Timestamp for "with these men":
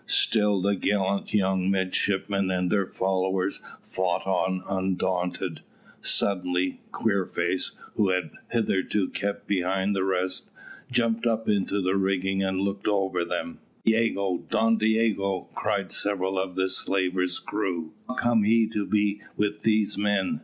19.37-20.39